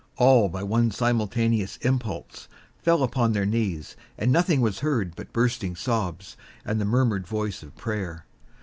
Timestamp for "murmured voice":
6.85-7.61